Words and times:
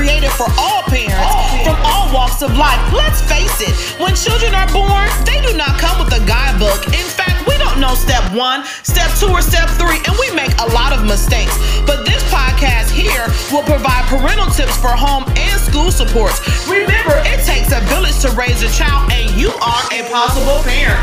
created 0.00 0.32
for 0.32 0.48
all 0.56 0.80
parents 0.88 1.28
from 1.60 1.76
all 1.84 2.08
walks 2.08 2.40
of 2.40 2.56
life. 2.56 2.80
Let's 2.88 3.20
face 3.20 3.60
it, 3.60 3.68
when 4.00 4.16
children 4.16 4.56
are 4.56 4.64
born, 4.72 5.04
they 5.28 5.44
do 5.44 5.52
not 5.52 5.76
come 5.76 6.00
with 6.00 6.08
a 6.16 6.24
guidebook. 6.24 6.88
In 6.96 7.04
fact, 7.04 7.44
we 7.44 7.52
don't 7.60 7.76
know 7.76 7.92
step 7.92 8.24
one, 8.32 8.64
step 8.80 9.12
two, 9.20 9.28
or 9.28 9.44
step 9.44 9.68
three, 9.76 10.00
and 10.08 10.16
we 10.16 10.32
make 10.32 10.56
a 10.56 10.72
lot 10.72 10.96
of 10.96 11.04
mistakes. 11.04 11.52
But 11.84 12.08
this 12.08 12.24
podcast 12.32 12.88
here 12.88 13.28
will 13.52 13.66
provide 13.68 14.08
parental 14.08 14.48
tips 14.48 14.72
for 14.80 14.88
home 14.88 15.28
and 15.36 15.60
school 15.60 15.92
supports. 15.92 16.40
Remember, 16.64 17.20
it 17.28 17.44
takes 17.44 17.68
a 17.68 17.84
village 17.92 18.16
to 18.24 18.32
raise 18.32 18.64
a 18.64 18.72
child, 18.72 19.12
and 19.12 19.28
you 19.36 19.52
are 19.60 19.84
a 19.92 20.00
possible 20.08 20.64
parent. 20.64 20.96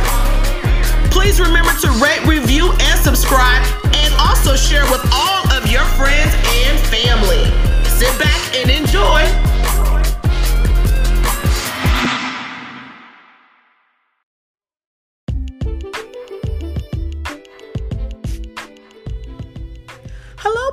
Please 1.13 1.37
remember 1.37 1.69
to 1.85 1.89
rate, 2.01 2.25
review, 2.25 2.73
and 2.89 2.97
subscribe, 2.97 3.61
and 3.93 4.09
also 4.17 4.57
share 4.57 4.89
with 4.89 5.05
all 5.13 5.45
of 5.53 5.69
your 5.69 5.85
friends 5.93 6.33
and 6.65 6.81
family. 6.89 7.76
Sit 7.97 8.19
back 8.19 8.55
and 8.55 8.69
enjoy. 8.69 9.56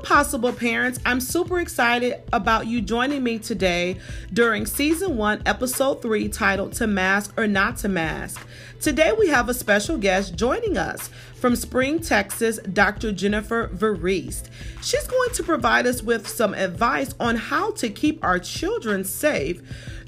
Possible 0.04 0.52
parents. 0.52 1.00
I'm 1.06 1.18
super 1.18 1.60
excited 1.60 2.22
about 2.30 2.66
you 2.66 2.82
joining 2.82 3.22
me 3.24 3.38
today 3.38 3.96
during 4.34 4.66
season 4.66 5.16
one, 5.16 5.42
episode 5.46 6.02
three, 6.02 6.28
titled 6.28 6.74
To 6.74 6.86
Mask 6.86 7.32
or 7.38 7.46
Not 7.46 7.78
to 7.78 7.88
Mask. 7.88 8.46
Today, 8.82 9.12
we 9.18 9.28
have 9.28 9.48
a 9.48 9.54
special 9.54 9.96
guest 9.96 10.34
joining 10.34 10.76
us 10.76 11.08
from 11.36 11.56
Spring, 11.56 12.00
Texas, 12.00 12.58
Dr. 12.58 13.12
Jennifer 13.12 13.68
Variste. 13.68 14.50
She's 14.82 15.06
going 15.06 15.30
to 15.30 15.42
provide 15.42 15.86
us 15.86 16.02
with 16.02 16.28
some 16.28 16.52
advice 16.52 17.14
on 17.18 17.36
how 17.36 17.70
to 17.72 17.88
keep 17.88 18.22
our 18.22 18.38
children 18.38 19.04
safe 19.04 19.62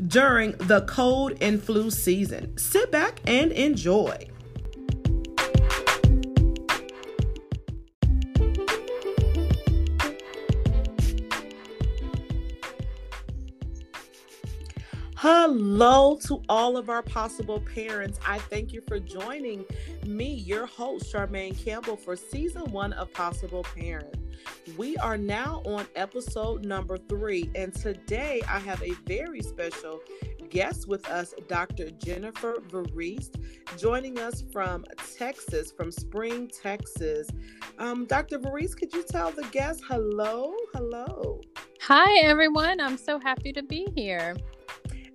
during 0.07 0.53
the 0.59 0.83
cold 0.83 1.39
and 1.41 1.63
flu 1.63 1.91
season. 1.91 2.55
Sit 2.59 2.93
back 2.93 3.21
and 3.27 3.51
enjoy. 3.51 4.29
Hello 15.19 16.19
to 16.27 16.43
all 16.47 16.77
of 16.77 16.91
our 16.91 17.01
possible 17.01 17.59
parents. 17.75 18.21
I 18.27 18.39
thank 18.39 18.75
you 18.75 18.83
for 18.87 19.01
joining 19.01 19.65
me, 20.05 20.35
your 20.35 20.67
host, 20.67 21.11
Charmaine 21.11 21.57
Campbell, 21.65 21.97
for 21.97 22.17
season 22.17 22.71
one 22.71 22.93
of 22.93 23.11
Possible 23.15 23.63
Parents. 23.63 24.19
We 24.77 24.99
are 24.99 25.17
now 25.17 25.63
on 25.65 25.87
episode 25.97 26.67
number 26.67 26.99
three, 26.99 27.51
and 27.55 27.75
today 27.75 28.43
I 28.47 28.59
have 28.59 28.83
a 28.83 28.93
very 29.07 29.41
special 29.41 30.01
guest 30.51 30.87
with 30.87 31.09
us, 31.09 31.33
Dr. 31.49 31.93
Jennifer 31.93 32.57
Variste, 32.69 33.41
joining 33.79 34.19
us 34.19 34.45
from 34.53 34.85
Texas, 35.17 35.73
from 35.73 35.91
Spring, 35.91 36.51
Texas. 36.63 37.27
Um, 37.79 38.05
Dr. 38.05 38.39
Variste, 38.39 38.77
could 38.77 38.93
you 38.93 39.03
tell 39.03 39.31
the 39.31 39.45
guests 39.45 39.83
hello? 39.89 40.55
Hello. 40.75 41.41
Hi, 41.81 42.19
everyone. 42.19 42.83
I'm 42.83 42.99
so 42.99 43.19
happy 43.19 43.55
to 43.55 43.63
be 43.63 43.89
here. 43.97 44.37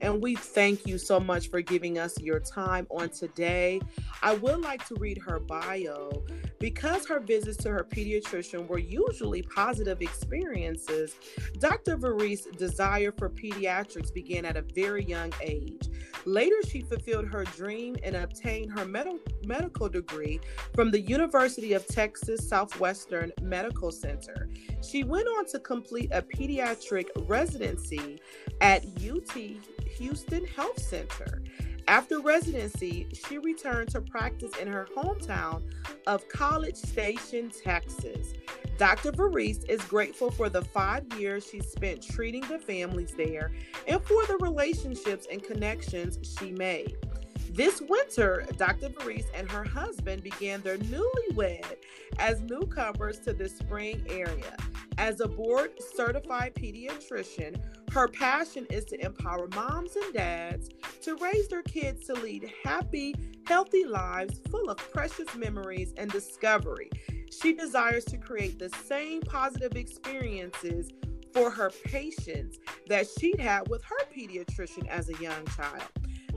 And 0.01 0.21
we 0.21 0.35
thank 0.35 0.87
you 0.87 0.97
so 0.97 1.19
much 1.19 1.49
for 1.49 1.61
giving 1.61 1.99
us 1.99 2.19
your 2.19 2.39
time 2.39 2.87
on 2.89 3.09
today. 3.09 3.79
I 4.23 4.33
would 4.33 4.59
like 4.59 4.85
to 4.87 4.95
read 4.95 5.19
her 5.19 5.39
bio. 5.39 6.23
Because 6.59 7.07
her 7.07 7.19
visits 7.19 7.57
to 7.63 7.69
her 7.69 7.83
pediatrician 7.83 8.67
were 8.67 8.77
usually 8.77 9.41
positive 9.41 10.01
experiences, 10.01 11.15
Dr. 11.59 11.97
Variste's 11.97 12.55
desire 12.57 13.11
for 13.11 13.29
pediatrics 13.29 14.13
began 14.13 14.45
at 14.45 14.57
a 14.57 14.61
very 14.61 15.03
young 15.03 15.33
age. 15.41 15.89
Later, 16.25 16.57
she 16.67 16.81
fulfilled 16.81 17.25
her 17.25 17.45
dream 17.45 17.95
and 18.03 18.15
obtained 18.15 18.71
her 18.77 18.85
med- 18.85 19.19
medical 19.43 19.89
degree 19.89 20.39
from 20.75 20.91
the 20.91 21.01
University 21.01 21.73
of 21.73 21.87
Texas 21.87 22.47
Southwestern 22.47 23.31
Medical 23.41 23.91
Center. 23.91 24.47
She 24.87 25.03
went 25.03 25.27
on 25.27 25.45
to 25.47 25.59
complete 25.59 26.11
a 26.11 26.21
pediatric 26.21 27.07
residency 27.27 28.21
at 28.61 28.85
UT 29.03 29.35
Houston 29.97 30.45
Health 30.45 30.79
Center. 30.79 31.41
After 31.87 32.19
residency, 32.21 33.07
she 33.13 33.37
returned 33.37 33.89
to 33.89 34.01
practice 34.01 34.51
in 34.61 34.67
her 34.67 34.87
hometown 34.95 35.63
of 36.07 36.27
College 36.29 36.75
Station, 36.75 37.51
Texas. 37.63 38.33
Dr. 38.77 39.11
Variste 39.11 39.69
is 39.69 39.81
grateful 39.85 40.31
for 40.31 40.49
the 40.49 40.61
five 40.61 41.05
years 41.19 41.45
she 41.45 41.59
spent 41.59 42.01
treating 42.01 42.41
the 42.47 42.59
families 42.59 43.13
there 43.15 43.51
and 43.87 44.01
for 44.03 44.25
the 44.25 44.37
relationships 44.37 45.27
and 45.31 45.43
connections 45.43 46.17
she 46.23 46.51
made. 46.51 46.97
This 47.51 47.81
winter, 47.81 48.47
Dr. 48.57 48.89
Variste 48.89 49.29
and 49.35 49.51
her 49.51 49.63
husband 49.63 50.23
began 50.23 50.61
their 50.61 50.77
newlywed 50.77 51.75
as 52.17 52.39
newcomers 52.41 53.19
to 53.19 53.33
the 53.33 53.49
spring 53.49 54.01
area. 54.07 54.55
As 55.01 55.19
a 55.19 55.27
board 55.27 55.71
certified 55.95 56.53
pediatrician, 56.53 57.59
her 57.91 58.07
passion 58.07 58.67
is 58.69 58.85
to 58.85 59.03
empower 59.03 59.47
moms 59.55 59.95
and 59.95 60.13
dads 60.13 60.69
to 61.01 61.15
raise 61.15 61.47
their 61.47 61.63
kids 61.63 62.05
to 62.05 62.13
lead 62.13 62.53
happy, 62.63 63.15
healthy 63.47 63.83
lives 63.83 64.39
full 64.51 64.69
of 64.69 64.77
precious 64.77 65.33
memories 65.33 65.95
and 65.97 66.11
discovery. 66.11 66.91
She 67.31 67.51
desires 67.53 68.05
to 68.05 68.19
create 68.19 68.59
the 68.59 68.69
same 68.69 69.21
positive 69.21 69.75
experiences 69.75 70.91
for 71.33 71.49
her 71.49 71.71
patients 71.83 72.59
that 72.87 73.07
she'd 73.07 73.39
had 73.39 73.69
with 73.69 73.83
her 73.85 74.05
pediatrician 74.15 74.87
as 74.87 75.09
a 75.09 75.15
young 75.19 75.47
child. 75.47 75.89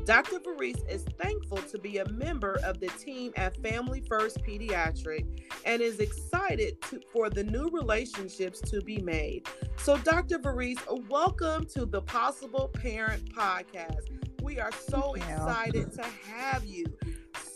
Dr. 0.05 0.39
Variste 0.41 0.87
is 0.89 1.03
thankful 1.19 1.59
to 1.59 1.79
be 1.79 1.99
a 1.99 2.09
member 2.11 2.59
of 2.63 2.79
the 2.79 2.89
team 2.89 3.33
at 3.37 3.57
Family 3.63 4.03
First 4.07 4.43
Pediatric 4.43 5.25
and 5.65 5.81
is 5.81 5.99
excited 5.99 6.81
to, 6.83 7.01
for 7.11 7.31
the 7.31 7.43
new 7.45 7.71
relationships 7.71 8.61
to 8.71 8.83
be 8.83 8.99
made. 8.99 9.47
So, 9.79 9.97
Dr. 9.97 10.39
Variste, 10.39 11.09
welcome 11.09 11.65
to 11.69 11.87
the 11.87 12.03
Possible 12.03 12.69
Parent 12.69 13.35
Podcast. 13.35 14.11
We 14.43 14.61
are 14.61 14.73
so 14.73 15.15
excited 15.15 15.93
to 15.95 16.05
have 16.29 16.67
you. 16.67 16.85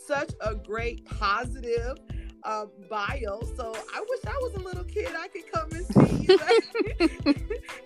Such 0.07 0.31
a 0.41 0.55
great, 0.55 1.05
positive, 1.05 1.99
uh, 2.43 2.65
bio. 2.89 3.41
So 3.55 3.75
I 3.93 4.01
wish 4.01 4.19
I 4.25 4.37
was 4.41 4.53
a 4.55 4.59
little 4.59 4.83
kid. 4.83 5.09
I 5.17 5.27
could 5.27 5.51
come 5.51 5.69
and 5.71 5.85
see 5.85 6.25
you 6.27 7.35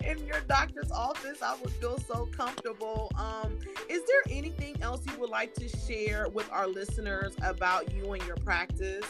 in 0.04 0.26
your 0.26 0.40
doctor's 0.48 0.90
office. 0.90 1.42
I 1.42 1.56
would 1.62 1.72
feel 1.72 1.98
so 1.98 2.28
comfortable. 2.36 3.10
Um, 3.18 3.58
is 3.88 4.02
there 4.06 4.22
anything 4.36 4.76
else 4.82 5.02
you 5.06 5.18
would 5.20 5.30
like 5.30 5.54
to 5.54 5.68
share 5.68 6.28
with 6.28 6.50
our 6.52 6.66
listeners 6.66 7.34
about 7.42 7.92
you 7.92 8.12
and 8.12 8.24
your 8.26 8.36
practice? 8.36 9.06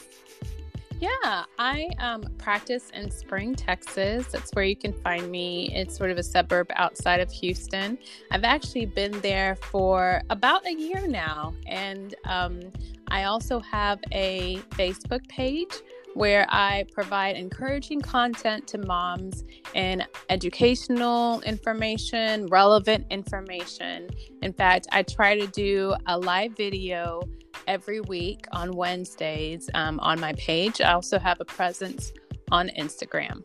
Yeah, 1.05 1.45
I 1.59 1.91
um, 1.99 2.23
practice 2.39 2.89
in 2.95 3.11
Spring, 3.11 3.55
Texas. 3.55 4.27
That's 4.29 4.51
where 4.53 4.65
you 4.65 4.75
can 4.75 4.95
find 5.03 5.31
me. 5.31 5.71
It's 5.75 5.95
sort 5.95 6.11
of 6.11 6.17
a 6.17 6.23
suburb 6.23 6.69
outside 6.77 7.21
of 7.21 7.31
Houston. 7.31 7.99
I've 8.31 8.45
actually 8.45 8.87
been 8.87 9.21
there 9.21 9.57
for 9.57 10.23
about 10.31 10.67
a 10.67 10.73
year 10.73 11.07
now. 11.07 11.53
And 11.67 12.15
um, 12.25 12.73
I 13.09 13.25
also 13.25 13.61
have 13.61 14.01
a 14.13 14.57
Facebook 14.71 15.29
page 15.29 15.75
where 16.15 16.47
I 16.49 16.87
provide 16.95 17.37
encouraging 17.37 18.01
content 18.01 18.67
to 18.69 18.79
moms 18.79 19.45
and 19.75 20.07
educational 20.31 21.43
information, 21.43 22.47
relevant 22.47 23.05
information. 23.11 24.09
In 24.41 24.55
fact, 24.55 24.87
I 24.91 25.03
try 25.03 25.39
to 25.39 25.49
do 25.49 25.95
a 26.07 26.19
live 26.19 26.57
video 26.57 27.21
every 27.67 28.01
week 28.01 28.47
on 28.53 28.73
Wednesdays 28.73 29.69
um, 29.75 30.01
on 30.01 30.21
my 30.21 30.33
page. 30.35 30.81
I 30.81 30.93
also 30.93 31.19
have 31.19 31.41
a 31.41 31.45
presence 31.45 32.13
on 32.51 32.71
Instagram. 32.79 33.45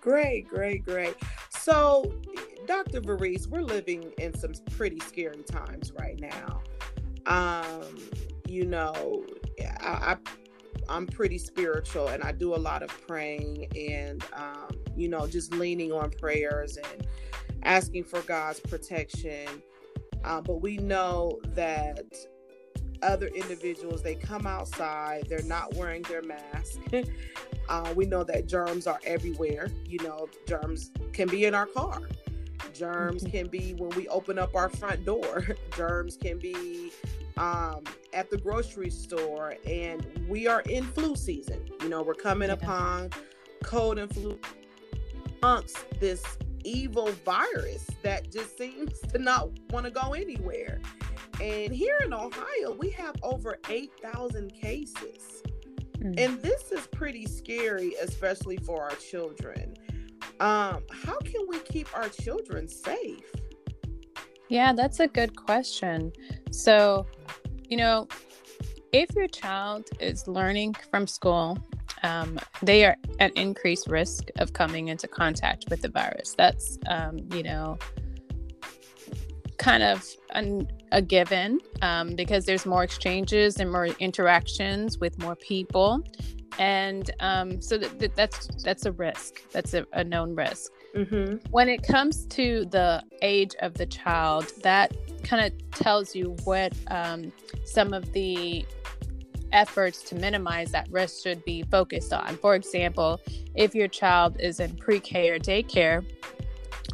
Great, 0.00 0.48
great, 0.48 0.84
great. 0.84 1.16
So, 1.50 2.12
Dr. 2.66 3.00
Variste, 3.00 3.48
we're 3.48 3.62
living 3.62 4.12
in 4.18 4.36
some 4.38 4.52
pretty 4.70 5.00
scary 5.00 5.42
times 5.42 5.92
right 5.98 6.18
now. 6.20 6.62
Um, 7.26 7.98
you 8.48 8.64
know, 8.64 9.24
I, 9.80 10.14
I 10.14 10.16
I'm 10.88 11.06
pretty 11.06 11.38
spiritual 11.38 12.08
and 12.08 12.22
I 12.22 12.32
do 12.32 12.54
a 12.54 12.56
lot 12.56 12.82
of 12.82 12.90
praying 13.06 13.66
and, 13.76 14.24
um, 14.32 14.68
you 14.96 15.08
know, 15.08 15.26
just 15.26 15.52
leaning 15.52 15.92
on 15.92 16.10
prayers 16.10 16.76
and 16.76 17.06
asking 17.64 18.04
for 18.04 18.20
God's 18.22 18.60
protection. 18.60 19.48
Uh, 20.24 20.40
but 20.40 20.60
we 20.60 20.76
know 20.78 21.40
that 21.54 22.04
other 23.02 23.28
individuals, 23.28 24.02
they 24.02 24.14
come 24.14 24.46
outside, 24.46 25.26
they're 25.28 25.42
not 25.42 25.74
wearing 25.74 26.02
their 26.02 26.22
mask. 26.22 26.80
uh, 27.68 27.92
we 27.94 28.06
know 28.06 28.24
that 28.24 28.46
germs 28.46 28.86
are 28.86 29.00
everywhere. 29.04 29.68
You 29.84 29.98
know, 30.02 30.28
germs 30.46 30.90
can 31.12 31.28
be 31.28 31.44
in 31.44 31.54
our 31.54 31.66
car. 31.66 32.00
Germs 32.72 33.22
mm-hmm. 33.22 33.30
can 33.30 33.46
be 33.48 33.74
when 33.74 33.90
we 33.90 34.08
open 34.08 34.38
up 34.38 34.54
our 34.54 34.68
front 34.68 35.04
door. 35.04 35.46
germs 35.76 36.16
can 36.16 36.38
be 36.38 36.92
um, 37.36 37.84
at 38.12 38.30
the 38.30 38.38
grocery 38.38 38.90
store, 38.90 39.56
and 39.66 40.06
we 40.28 40.46
are 40.46 40.60
in 40.62 40.84
flu 40.84 41.16
season. 41.16 41.60
You 41.82 41.88
know, 41.88 42.02
we're 42.02 42.14
coming 42.14 42.48
yeah. 42.48 42.54
upon 42.54 43.10
cold 43.62 43.98
and 43.98 44.12
flu 44.12 44.38
amongst 45.42 45.84
this 46.00 46.22
evil 46.64 47.10
virus 47.24 47.86
that 48.02 48.30
just 48.32 48.58
seems 48.58 49.00
to 49.00 49.18
not 49.18 49.50
want 49.70 49.86
to 49.86 49.92
go 49.92 50.14
anywhere. 50.14 50.80
And 51.40 51.72
here 51.72 51.98
in 52.04 52.14
Ohio, 52.14 52.74
we 52.78 52.90
have 52.90 53.14
over 53.22 53.58
8,000 53.68 54.52
cases. 54.52 55.42
Mm. 55.98 56.18
And 56.18 56.42
this 56.42 56.72
is 56.72 56.86
pretty 56.86 57.26
scary, 57.26 57.94
especially 58.02 58.56
for 58.56 58.82
our 58.82 58.96
children. 58.96 59.74
Um, 60.40 60.82
how 60.90 61.18
can 61.24 61.46
we 61.48 61.58
keep 61.60 61.94
our 61.96 62.08
children 62.08 62.68
safe? 62.68 63.30
Yeah, 64.48 64.72
that's 64.72 65.00
a 65.00 65.08
good 65.08 65.36
question. 65.36 66.12
So, 66.50 67.06
you 67.68 67.76
know, 67.76 68.08
if 68.92 69.14
your 69.14 69.28
child 69.28 69.84
is 70.00 70.26
learning 70.26 70.74
from 70.90 71.06
school, 71.06 71.58
um, 72.02 72.38
they 72.62 72.84
are 72.84 72.96
at 73.18 73.36
increased 73.36 73.88
risk 73.88 74.28
of 74.38 74.52
coming 74.52 74.88
into 74.88 75.08
contact 75.08 75.66
with 75.68 75.82
the 75.82 75.88
virus. 75.88 76.34
That's, 76.36 76.78
um, 76.86 77.18
you 77.32 77.42
know, 77.42 77.78
kind 79.58 79.82
of 79.82 80.04
an, 80.30 80.68
a 80.92 81.02
given 81.02 81.60
um, 81.82 82.14
because 82.14 82.44
there's 82.44 82.66
more 82.66 82.84
exchanges 82.84 83.58
and 83.58 83.70
more 83.70 83.86
interactions 83.86 84.98
with 84.98 85.18
more 85.18 85.36
people. 85.36 86.02
And 86.58 87.10
um, 87.20 87.60
so 87.60 87.76
that, 87.78 88.16
that's 88.16 88.48
that's 88.62 88.86
a 88.86 88.92
risk. 88.92 89.50
That's 89.50 89.74
a, 89.74 89.86
a 89.92 90.02
known 90.02 90.34
risk. 90.34 90.72
Mm-hmm. 90.94 91.46
When 91.50 91.68
it 91.68 91.82
comes 91.82 92.24
to 92.26 92.64
the 92.66 93.02
age 93.20 93.54
of 93.60 93.74
the 93.74 93.84
child, 93.84 94.50
that 94.62 94.96
kind 95.22 95.44
of 95.46 95.70
tells 95.72 96.14
you 96.14 96.34
what 96.44 96.72
um, 96.88 97.32
some 97.64 97.92
of 97.92 98.12
the 98.12 98.64
efforts 99.52 100.02
to 100.02 100.14
minimize 100.14 100.70
that 100.70 100.88
risk 100.90 101.22
should 101.22 101.44
be 101.44 101.62
focused 101.64 102.12
on. 102.12 102.36
For 102.38 102.54
example, 102.54 103.20
if 103.54 103.74
your 103.74 103.88
child 103.88 104.36
is 104.40 104.60
in 104.60 104.76
pre 104.76 105.00
K 105.00 105.30
or 105.30 105.38
daycare, 105.38 106.04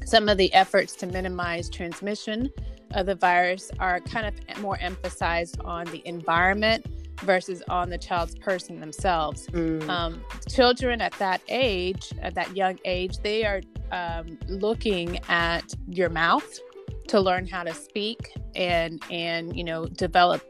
some 0.05 0.29
of 0.29 0.39
the 0.39 0.53
efforts 0.55 0.95
to 0.97 1.07
minimize 1.07 1.69
transmission 1.69 2.51
of 2.93 3.07
the 3.07 3.15
virus 3.15 3.71
are 3.79 4.01
kind 4.01 4.27
of 4.27 4.61
more 4.61 4.79
emphasized 4.81 5.61
on 5.65 5.87
the 5.87 6.03
environment 6.07 6.87
versus 7.21 7.63
on 7.69 7.89
the 7.89 7.99
child's 7.99 8.35
person 8.37 8.81
themselves. 8.81 9.47
Mm. 9.49 9.89
Um, 9.89 10.25
children 10.49 11.01
at 11.01 11.13
that 11.15 11.41
age, 11.49 12.13
at 12.21 12.35
that 12.35 12.57
young 12.57 12.79
age, 12.85 13.19
they 13.19 13.45
are 13.45 13.63
um, 13.91 14.39
looking 14.49 15.21
at 15.29 15.75
your 15.89 16.09
mouth 16.09 16.59
to 17.09 17.21
learn 17.21 17.47
how 17.47 17.63
to 17.63 17.75
speak 17.75 18.33
and 18.55 19.03
and 19.11 19.57
you 19.57 19.65
know 19.65 19.87
develop 19.87 20.43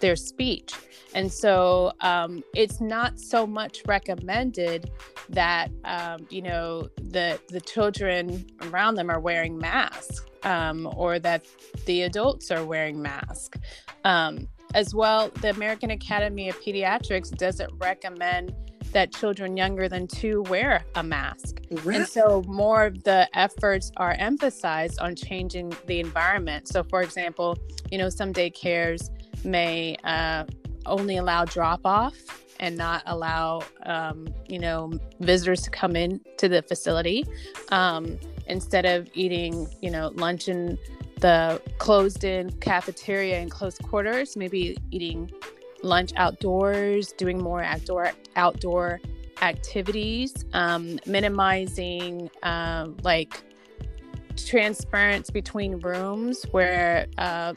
their 0.00 0.16
speech. 0.16 0.74
And 1.14 1.32
so 1.32 1.92
um, 2.02 2.44
it's 2.54 2.80
not 2.80 3.18
so 3.18 3.46
much 3.46 3.82
recommended 3.86 4.90
that 5.28 5.70
um, 5.84 6.26
you 6.30 6.42
know 6.42 6.88
the 6.96 7.40
the 7.48 7.60
children 7.60 8.46
around 8.62 8.94
them 8.94 9.10
are 9.10 9.20
wearing 9.20 9.58
masks 9.58 10.22
um, 10.42 10.88
or 10.96 11.18
that 11.18 11.44
the 11.86 12.02
adults 12.02 12.50
are 12.50 12.64
wearing 12.64 13.00
masks. 13.00 13.58
Um, 14.04 14.48
as 14.74 14.94
well 14.94 15.30
the 15.40 15.50
american 15.50 15.90
academy 15.90 16.48
of 16.48 16.54
pediatrics 16.60 17.36
doesn't 17.36 17.72
recommend 17.78 18.54
that 18.92 19.12
children 19.12 19.56
younger 19.56 19.88
than 19.88 20.06
two 20.06 20.42
wear 20.42 20.84
a 20.94 21.02
mask. 21.02 21.60
And 21.86 22.06
so 22.06 22.42
more 22.46 22.86
of 22.86 23.04
the 23.04 23.28
efforts 23.34 23.92
are 23.96 24.12
emphasized 24.18 24.98
on 24.98 25.14
changing 25.14 25.72
the 25.86 26.00
environment. 26.00 26.68
So, 26.68 26.82
for 26.82 27.02
example, 27.02 27.58
you 27.90 27.98
know, 27.98 28.08
some 28.08 28.32
daycares 28.32 29.10
may 29.44 29.96
uh, 30.04 30.44
only 30.86 31.16
allow 31.16 31.44
drop 31.44 31.80
off 31.84 32.16
and 32.58 32.76
not 32.76 33.02
allow, 33.06 33.62
um, 33.86 34.28
you 34.48 34.58
know, 34.58 34.92
visitors 35.20 35.62
to 35.62 35.70
come 35.70 35.96
in 35.96 36.20
to 36.36 36.48
the 36.48 36.62
facility 36.62 37.24
um, 37.70 38.18
instead 38.46 38.84
of 38.84 39.08
eating, 39.14 39.66
you 39.80 39.90
know, 39.90 40.08
lunch 40.14 40.48
in 40.48 40.78
the 41.20 41.60
closed 41.78 42.24
in 42.24 42.50
cafeteria 42.60 43.38
in 43.38 43.48
close 43.48 43.78
quarters, 43.78 44.36
maybe 44.36 44.76
eating 44.90 45.30
lunch 45.82 46.12
outdoors, 46.16 47.12
doing 47.12 47.42
more 47.42 47.62
outdoor 47.62 48.12
outdoor 48.36 49.00
activities, 49.42 50.34
um, 50.52 50.98
minimizing 51.06 52.30
uh, 52.42 52.88
like 53.02 53.42
transference 54.36 55.30
between 55.30 55.78
rooms 55.80 56.44
where 56.50 57.06
uh, 57.18 57.54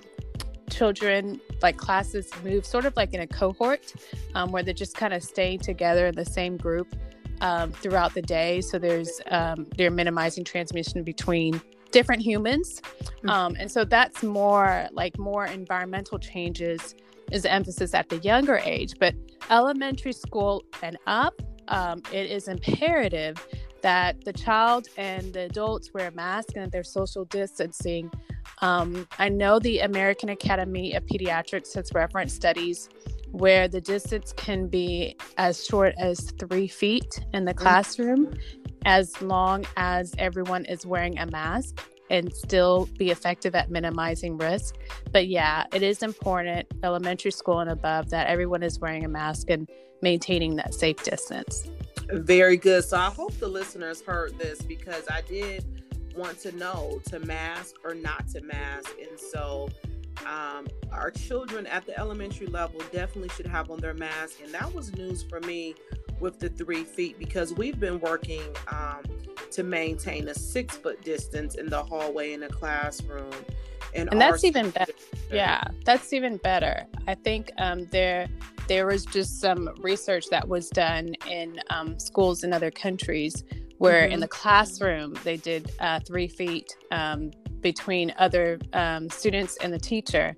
children 0.70 1.40
like 1.62 1.78
classes 1.78 2.30
move 2.44 2.66
sort 2.66 2.86
of 2.86 2.96
like 2.96 3.14
in 3.14 3.22
a 3.22 3.28
cohort 3.28 3.94
um, 4.36 4.52
where 4.52 4.64
they're 4.64 4.74
just 4.74 4.96
kind 4.96 5.14
of 5.14 5.24
staying 5.24 5.60
together 5.60 6.08
in 6.08 6.16
the 6.16 6.26
same 6.26 6.58
group 6.58 6.88
um, 7.42 7.72
throughout 7.72 8.14
the 8.14 8.22
day 8.22 8.60
so 8.60 8.80
there's 8.80 9.22
um, 9.30 9.68
they're 9.78 9.92
minimizing 9.92 10.44
transmission 10.44 11.04
between 11.04 11.62
different 11.92 12.22
humans 12.22 12.82
mm-hmm. 12.82 13.30
um, 13.30 13.56
and 13.60 13.72
so 13.72 13.86
that's 13.86 14.24
more 14.24 14.88
like 14.92 15.18
more 15.20 15.46
environmental 15.46 16.18
changes 16.18 16.96
is 17.34 17.46
emphasis 17.46 17.94
at 17.94 18.08
the 18.10 18.18
younger 18.20 18.58
age. 18.64 18.94
But 19.00 19.16
elementary 19.50 20.14
school 20.14 20.64
and 20.82 20.98
up, 21.08 21.42
um, 21.68 22.02
it 22.12 22.30
is 22.30 22.48
imperative 22.48 23.46
that 23.82 24.24
the 24.24 24.32
child 24.32 24.88
and 24.98 25.34
the 25.34 25.42
adults 25.42 25.94
wear 25.94 26.08
a 26.08 26.12
mask 26.12 26.50
and 26.56 26.66
that 26.66 26.72
they're 26.72 26.84
social 26.84 27.26
distancing. 27.26 28.10
Um, 28.62 29.08
I 29.20 29.28
know 29.30 29.60
the 29.60 29.80
American 29.80 30.30
Academy 30.30 30.94
of 30.94 31.06
Pediatrics 31.06 31.74
has 31.76 31.92
referenced 31.94 32.36
studies 32.36 32.88
where 33.32 33.68
the 33.68 33.82
distance 33.82 34.32
can 34.34 34.68
be 34.68 35.18
as 35.38 35.66
short 35.66 35.96
as 35.98 36.32
three 36.40 36.68
feet 36.68 37.20
in 37.34 37.46
the 37.46 37.54
mm. 37.54 37.58
classroom, 37.58 38.34
as 38.86 39.22
long 39.22 39.66
as 39.76 40.14
everyone 40.18 40.66
is 40.66 40.86
wearing 40.86 41.18
a 41.18 41.26
mask 41.26 41.84
and 42.14 42.32
still 42.32 42.88
be 43.00 43.10
effective 43.10 43.56
at 43.56 43.72
minimizing 43.72 44.38
risk. 44.38 44.76
But 45.12 45.28
yeah, 45.28 45.66
it 45.74 45.82
is 45.82 46.04
important, 46.04 46.68
elementary 46.84 47.32
school 47.32 47.60
and 47.60 47.72
above, 47.72 48.12
that 48.12 48.28
everyone 48.28 48.62
is 48.62 48.80
wearing 48.80 49.04
a 49.04 49.08
mask 49.08 49.50
and 49.50 49.68
maintaining 50.04 50.56
that 50.58 50.76
safe 50.76 51.02
distance. 51.04 51.68
Very 52.12 52.56
good. 52.56 52.84
So 52.84 52.98
I 52.98 53.10
hope 53.10 53.34
the 53.40 53.48
listeners 53.48 54.04
heard 54.04 54.38
this 54.38 54.62
because 54.62 55.06
I 55.10 55.22
did 55.22 55.66
want 56.16 56.38
to 56.42 56.56
know 56.56 57.02
to 57.06 57.20
mask 57.20 57.78
or 57.84 57.96
not 57.96 58.28
to 58.30 58.42
mask. 58.42 58.92
And 59.00 59.20
so 59.20 59.70
um, 60.28 60.68
our 60.92 61.10
children 61.10 61.66
at 61.66 61.88
the 61.88 61.98
elementary 61.98 62.46
level 62.46 62.80
definitely 62.92 63.30
should 63.30 63.48
have 63.48 63.72
on 63.72 63.80
their 63.80 63.96
mask. 63.96 64.38
And 64.44 64.54
that 64.54 64.72
was 64.72 64.96
news 64.96 65.24
for 65.24 65.40
me 65.40 65.74
with 66.24 66.40
the 66.40 66.50
three 66.50 66.86
feet 66.86 67.20
because 67.20 67.54
we've 67.54 67.80
been 67.80 68.00
working 68.00 68.42
um, 68.70 69.04
to 69.52 69.62
maintain 69.62 70.30
a 70.30 70.34
six 70.34 70.78
foot 70.78 71.04
distance 71.04 71.56
in 71.56 71.68
the 71.68 71.84
hallway 71.84 72.34
in 72.34 72.40
the 72.40 72.48
classroom. 72.48 73.30
And, 73.94 74.10
and 74.12 74.20
that's 74.20 74.44
even 74.44 74.72
better. 74.72 74.94
Yeah, 75.32 75.64
that's 75.86 76.14
even 76.14 76.38
better. 76.38 76.86
I 77.08 77.14
think 77.14 77.52
um, 77.60 77.86
there 77.92 78.28
there 78.68 78.88
was 78.88 79.06
just 79.06 79.42
some 79.42 79.70
research 79.82 80.26
that 80.32 80.48
was 80.48 80.70
done 80.70 81.14
in 81.30 81.60
um, 81.70 82.00
schools 82.00 82.44
in 82.46 82.54
other 82.54 82.72
countries 82.72 83.44
where 83.78 84.04
mm-hmm. 84.04 84.14
in 84.14 84.20
the 84.22 84.28
classroom 84.28 85.16
they 85.26 85.36
did 85.36 85.72
uh, 85.82 86.00
three 86.00 86.30
feet 86.30 86.76
um, 86.92 87.32
between 87.60 88.14
other 88.18 88.58
um, 88.72 89.10
students 89.10 89.58
and 89.58 89.74
the 89.74 89.80
teacher, 89.80 90.36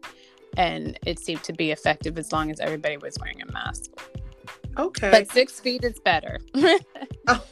and 0.58 0.98
it 1.06 1.20
seemed 1.20 1.44
to 1.44 1.54
be 1.54 1.72
effective 1.72 2.18
as 2.18 2.32
long 2.32 2.50
as 2.50 2.60
everybody 2.60 2.98
was 2.98 3.16
wearing 3.22 3.42
a 3.44 3.52
mask. 3.52 3.92
Okay. 4.78 5.12
But 5.12 5.32
six 5.32 5.60
feet 5.60 5.84
is 5.84 6.00
better. 6.00 6.40
oh, 7.28 7.46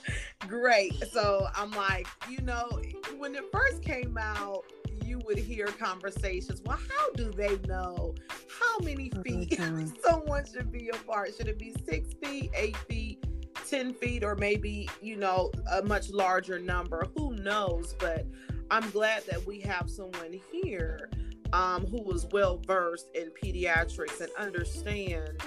great. 0.47 0.93
So 1.11 1.47
I'm 1.55 1.71
like, 1.71 2.07
you 2.29 2.41
know, 2.41 2.81
when 3.17 3.35
it 3.35 3.45
first 3.51 3.81
came 3.81 4.17
out, 4.17 4.63
you 5.05 5.19
would 5.25 5.37
hear 5.37 5.67
conversations. 5.67 6.61
Well, 6.65 6.79
how 6.89 7.11
do 7.11 7.31
they 7.31 7.57
know 7.67 8.15
how 8.59 8.79
many 8.79 9.09
feet 9.23 9.49
mm-hmm. 9.51 9.87
someone 10.03 10.45
should 10.45 10.71
be 10.71 10.89
apart? 10.89 11.31
Should 11.37 11.47
it 11.47 11.59
be 11.59 11.75
six 11.85 12.09
feet, 12.21 12.51
eight 12.55 12.77
feet, 12.89 13.23
10 13.69 13.93
feet, 13.93 14.23
or 14.23 14.35
maybe, 14.35 14.89
you 15.01 15.15
know, 15.15 15.51
a 15.71 15.81
much 15.81 16.09
larger 16.09 16.59
number? 16.59 17.07
Who 17.15 17.35
knows? 17.35 17.95
But 17.99 18.25
I'm 18.71 18.89
glad 18.91 19.25
that 19.27 19.45
we 19.45 19.59
have 19.61 19.89
someone 19.89 20.39
here 20.51 21.09
um, 21.53 21.85
who 21.85 22.11
is 22.11 22.25
well 22.31 22.59
versed 22.65 23.09
in 23.13 23.31
pediatrics 23.41 24.19
and 24.19 24.31
understand 24.37 25.41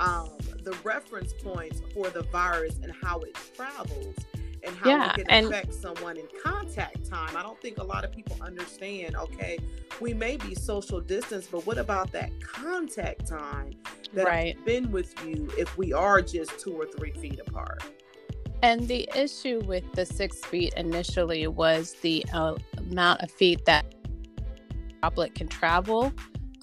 um, 0.00 0.30
the 0.62 0.76
reference 0.82 1.32
points 1.32 1.82
for 1.92 2.10
the 2.10 2.22
virus 2.24 2.76
and 2.82 2.92
how 3.02 3.20
it 3.20 3.36
travels 3.54 4.16
and 4.66 4.76
how 4.76 4.90
yeah, 4.90 5.14
it 5.18 5.28
can 5.28 5.46
affect 5.46 5.74
someone 5.74 6.16
in 6.16 6.26
contact 6.42 7.04
time. 7.08 7.36
I 7.36 7.42
don't 7.42 7.60
think 7.60 7.78
a 7.78 7.84
lot 7.84 8.04
of 8.04 8.12
people 8.12 8.36
understand, 8.40 9.16
okay, 9.16 9.58
we 10.00 10.14
may 10.14 10.36
be 10.36 10.54
social 10.54 11.00
distance, 11.00 11.46
but 11.50 11.66
what 11.66 11.78
about 11.78 12.12
that 12.12 12.30
contact 12.40 13.26
time 13.26 13.74
that 14.14 14.26
right. 14.26 14.56
I've 14.58 14.64
been 14.64 14.90
with 14.90 15.14
you 15.26 15.50
if 15.58 15.76
we 15.76 15.92
are 15.92 16.22
just 16.22 16.58
two 16.58 16.72
or 16.72 16.86
three 16.86 17.12
feet 17.12 17.40
apart? 17.46 17.82
And 18.62 18.88
the 18.88 19.08
issue 19.14 19.60
with 19.66 19.84
the 19.92 20.06
six 20.06 20.38
feet 20.38 20.72
initially 20.76 21.46
was 21.46 21.94
the 22.00 22.24
uh, 22.32 22.54
amount 22.78 23.20
of 23.20 23.30
feet 23.30 23.66
that 23.66 23.84
droplet 25.02 25.34
can 25.34 25.48
travel 25.48 26.14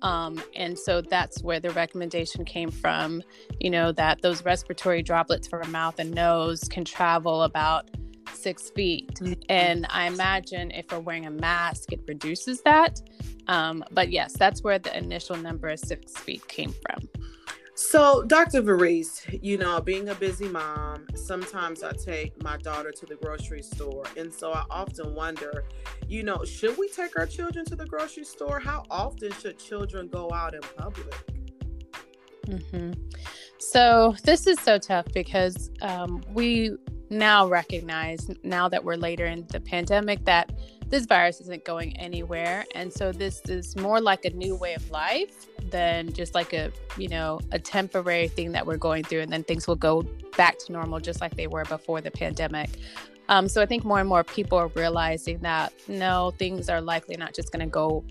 um, 0.02 0.42
and 0.56 0.78
so 0.78 1.02
that's 1.02 1.44
where 1.44 1.60
the 1.60 1.72
recommendation 1.72 2.46
came 2.46 2.72
from, 2.72 3.24
you 3.60 3.70
know, 3.70 3.92
that 3.94 4.22
those 4.22 4.44
respiratory 4.44 5.04
droplets 5.04 5.48
from 5.48 5.72
mouth 5.72 6.00
and 6.00 6.12
nose 6.12 6.64
can 6.70 6.84
travel 6.84 7.44
about 7.44 7.90
six 8.34 8.70
feet. 8.72 9.14
Mm-hmm. 9.16 9.34
And 9.50 9.86
I 9.90 10.08
imagine 10.08 10.72
if 10.72 10.92
we're 10.92 11.00
wearing 11.00 11.26
a 11.26 11.32
mask, 11.32 11.92
it 11.92 12.02
reduces 12.08 12.62
that. 12.62 13.02
Um, 13.48 13.84
but 13.92 14.12
yes, 14.12 14.34
that's 14.34 14.64
where 14.64 14.80
the 14.80 14.96
initial 14.98 15.36
number 15.36 15.68
of 15.68 15.80
six 15.80 16.14
feet 16.14 16.48
came 16.48 16.74
from. 16.74 17.08
So, 17.90 18.22
Dr. 18.24 18.62
Variste, 18.62 19.40
you 19.42 19.58
know, 19.58 19.82
being 19.82 20.10
a 20.10 20.16
busy 20.16 20.48
mom, 20.48 21.08
sometimes 21.16 21.82
I 21.82 21.92
take 21.92 22.42
my 22.42 22.56
daughter 22.58 22.92
to 22.92 23.06
the 23.08 23.16
grocery 23.16 23.64
store. 23.64 24.04
And 24.16 24.32
so 24.32 24.54
I 24.54 24.64
often 24.70 25.16
wonder, 25.16 25.66
you 26.08 26.22
know, 26.22 26.44
should 26.46 26.78
we 26.78 26.90
take 26.90 27.18
our 27.18 27.26
children 27.26 27.66
to 27.66 27.76
the 27.76 27.88
grocery 27.88 28.24
store? 28.24 28.60
How 28.60 28.84
often 28.92 29.32
should 29.34 29.58
children 29.58 30.08
go 30.08 30.32
out 30.32 30.54
in 30.54 30.62
public? 30.62 31.14
Mm-hmm. 32.46 32.92
So, 33.58 34.16
this 34.24 34.46
is 34.46 34.60
so 34.60 34.78
tough 34.78 35.08
because 35.12 35.72
um, 35.82 36.22
we 36.34 36.78
now 37.10 37.48
recognize, 37.48 38.30
now 38.44 38.70
that 38.70 38.84
we're 38.84 38.96
later 38.96 39.26
in 39.26 39.48
the 39.48 39.60
pandemic, 39.60 40.24
that 40.26 40.52
this 40.88 41.06
virus 41.06 41.42
isn't 41.42 41.66
going 41.66 41.98
anywhere. 41.98 42.64
And 42.76 42.94
so, 42.94 43.12
this 43.12 43.42
is 43.50 43.76
more 43.76 44.00
like 44.00 44.24
a 44.24 44.30
new 44.30 44.56
way 44.56 44.76
of 44.76 44.90
life 44.92 45.48
than 45.72 46.14
just 46.14 46.36
like 46.36 46.54
a 46.54 46.72
you 46.98 47.08
know 47.08 47.40
a 47.52 47.60
temporary 47.60 48.28
thing 48.28 48.52
that 48.52 48.66
we're 48.66 48.78
going 48.78 49.04
through 49.04 49.22
and 49.22 49.32
then 49.32 49.44
things 49.44 49.68
will 49.68 49.76
go 49.76 50.04
back 50.38 50.58
to 50.60 50.72
normal 50.72 51.00
just 51.00 51.22
like 51.22 51.36
they 51.36 51.48
were 51.48 51.66
before 51.66 52.02
the 52.02 52.12
pandemic. 52.12 52.70
Um, 53.30 53.48
so 53.48 53.62
i 53.62 53.66
think 53.66 53.86
more 53.86 54.00
and 54.00 54.10
more 54.10 54.24
people 54.24 54.58
are 54.58 54.68
realizing 54.70 55.40
that 55.40 55.72
no 55.88 56.34
things 56.38 56.70
are 56.70 56.82
likely 56.82 57.16
not 57.16 57.34
just 57.34 57.52
going 57.52 57.66
to 57.66 57.72
go 57.72 58.04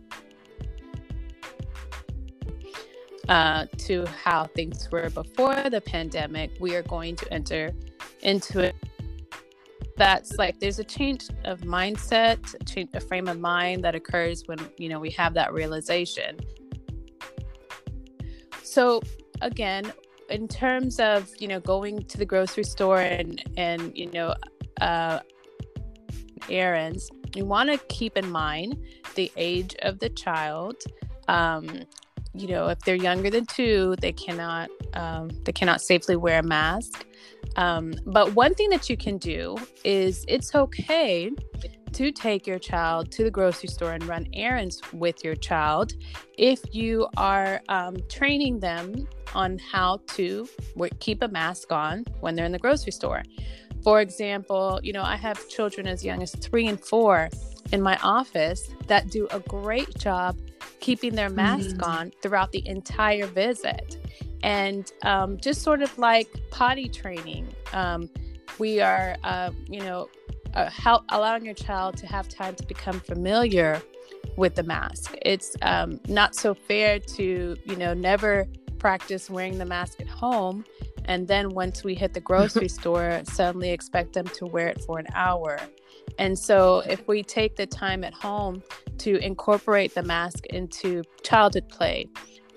uh, 3.30 3.64
to 3.78 4.04
how 4.06 4.44
things 4.44 4.90
were 4.90 5.08
before 5.10 5.70
the 5.70 5.80
pandemic. 5.80 6.50
We 6.58 6.74
are 6.74 6.82
going 6.82 7.14
to 7.16 7.32
enter 7.32 7.72
into 8.22 8.58
it. 8.58 8.76
That's 9.96 10.36
like 10.36 10.58
there's 10.58 10.80
a 10.80 10.84
change 10.84 11.28
of 11.44 11.60
mindset 11.60 12.54
a, 12.60 12.64
change, 12.64 12.90
a 12.94 13.00
frame 13.00 13.28
of 13.28 13.38
mind 13.38 13.84
that 13.84 13.94
occurs 13.94 14.48
when 14.48 14.58
you 14.78 14.88
know 14.88 14.98
we 14.98 15.10
have 15.10 15.34
that 15.34 15.52
realization 15.52 16.40
so 18.70 19.00
again 19.40 19.92
in 20.28 20.46
terms 20.46 21.00
of 21.00 21.28
you 21.38 21.48
know 21.48 21.60
going 21.60 22.04
to 22.04 22.18
the 22.18 22.24
grocery 22.24 22.64
store 22.64 23.00
and 23.00 23.42
and 23.56 23.96
you 23.96 24.10
know 24.10 24.34
uh, 24.80 25.18
errands 26.48 27.10
you 27.34 27.44
want 27.44 27.70
to 27.70 27.78
keep 27.88 28.16
in 28.16 28.28
mind 28.30 28.76
the 29.14 29.30
age 29.36 29.76
of 29.82 29.98
the 29.98 30.08
child. 30.08 30.76
Um, 31.28 31.82
you 32.32 32.46
know 32.46 32.68
if 32.68 32.78
they're 32.80 32.94
younger 32.94 33.28
than 33.28 33.44
two 33.46 33.96
they 34.00 34.12
cannot 34.12 34.70
um, 34.94 35.30
they 35.44 35.52
cannot 35.52 35.80
safely 35.80 36.16
wear 36.16 36.38
a 36.38 36.42
mask. 36.42 37.06
Um, 37.56 37.94
but 38.06 38.34
one 38.34 38.54
thing 38.54 38.70
that 38.70 38.88
you 38.88 38.96
can 38.96 39.18
do 39.18 39.56
is 39.84 40.24
it's 40.28 40.54
okay 40.54 41.30
to 41.92 42.12
take 42.12 42.46
your 42.46 42.58
child 42.58 43.10
to 43.12 43.24
the 43.24 43.30
grocery 43.30 43.68
store 43.68 43.92
and 43.92 44.04
run 44.04 44.26
errands 44.32 44.80
with 44.92 45.24
your 45.24 45.34
child 45.34 45.94
if 46.38 46.60
you 46.72 47.08
are 47.16 47.60
um, 47.68 47.96
training 48.08 48.60
them 48.60 49.06
on 49.34 49.58
how 49.58 50.00
to 50.06 50.48
keep 50.98 51.22
a 51.22 51.28
mask 51.28 51.72
on 51.72 52.04
when 52.20 52.34
they're 52.34 52.46
in 52.46 52.52
the 52.52 52.58
grocery 52.58 52.92
store. 52.92 53.22
For 53.82 54.00
example, 54.00 54.80
you 54.82 54.92
know, 54.92 55.02
I 55.02 55.16
have 55.16 55.48
children 55.48 55.86
as 55.86 56.04
young 56.04 56.22
as 56.22 56.34
three 56.34 56.66
and 56.66 56.78
four 56.78 57.30
in 57.72 57.80
my 57.80 57.96
office 58.02 58.68
that 58.86 59.10
do 59.10 59.28
a 59.30 59.40
great 59.40 59.96
job 59.96 60.36
keeping 60.80 61.14
their 61.14 61.30
mask 61.30 61.76
mm-hmm. 61.76 61.90
on 61.90 62.12
throughout 62.22 62.52
the 62.52 62.66
entire 62.66 63.26
visit. 63.26 63.96
And 64.42 64.90
um, 65.02 65.38
just 65.38 65.62
sort 65.62 65.82
of 65.82 65.96
like 65.98 66.28
potty 66.50 66.88
training. 66.88 67.48
Um, 67.72 68.08
we 68.58 68.80
are, 68.80 69.16
uh, 69.22 69.50
you 69.68 69.80
know, 69.80 70.08
uh, 70.54 70.70
help 70.70 71.04
allowing 71.10 71.44
your 71.44 71.54
child 71.54 71.96
to 71.98 72.06
have 72.06 72.28
time 72.28 72.54
to 72.56 72.66
become 72.66 73.00
familiar 73.00 73.82
with 74.36 74.54
the 74.54 74.62
mask. 74.62 75.14
It's 75.22 75.56
um, 75.62 76.00
not 76.08 76.34
so 76.34 76.54
fair 76.54 76.98
to, 76.98 77.56
you 77.64 77.76
know, 77.76 77.94
never 77.94 78.46
practice 78.78 79.30
wearing 79.30 79.58
the 79.58 79.64
mask 79.64 80.00
at 80.00 80.08
home. 80.08 80.64
And 81.04 81.28
then 81.28 81.50
once 81.50 81.84
we 81.84 81.94
hit 81.94 82.14
the 82.14 82.20
grocery 82.30 82.68
store, 82.68 83.22
suddenly 83.24 83.70
expect 83.70 84.12
them 84.12 84.26
to 84.26 84.46
wear 84.46 84.68
it 84.68 84.80
for 84.82 84.98
an 84.98 85.06
hour. 85.14 85.58
And 86.18 86.38
so, 86.38 86.80
if 86.80 87.06
we 87.06 87.22
take 87.22 87.56
the 87.56 87.66
time 87.66 88.02
at 88.04 88.12
home 88.12 88.62
to 88.98 89.16
incorporate 89.18 89.94
the 89.94 90.02
mask 90.02 90.46
into 90.46 91.02
childhood 91.22 91.68
play, 91.68 92.08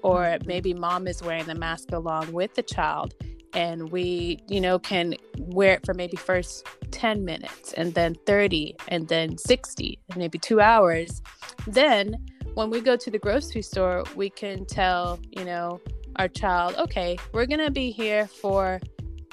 or 0.01 0.37
maybe 0.45 0.73
mom 0.73 1.07
is 1.07 1.21
wearing 1.21 1.45
the 1.45 1.55
mask 1.55 1.91
along 1.91 2.33
with 2.33 2.55
the 2.55 2.63
child, 2.63 3.13
and 3.53 3.91
we 3.91 4.39
you 4.47 4.59
know 4.59 4.79
can 4.79 5.15
wear 5.37 5.73
it 5.73 5.85
for 5.85 5.93
maybe 5.93 6.17
first 6.17 6.65
10 6.91 7.23
minutes 7.25 7.73
and 7.73 7.93
then 7.93 8.15
30 8.25 8.75
and 8.87 9.07
then 9.07 9.37
60 9.37 9.99
and 10.09 10.17
maybe 10.17 10.37
two 10.37 10.59
hours. 10.59 11.21
Then 11.67 12.15
when 12.53 12.69
we 12.69 12.81
go 12.81 12.95
to 12.95 13.09
the 13.09 13.19
grocery 13.19 13.61
store 13.61 14.03
we 14.15 14.29
can 14.29 14.65
tell 14.65 15.19
you 15.31 15.45
know 15.45 15.79
our 16.17 16.27
child 16.27 16.75
okay 16.77 17.17
we're 17.33 17.47
gonna 17.47 17.71
be 17.71 17.89
here 17.89 18.27
for 18.27 18.79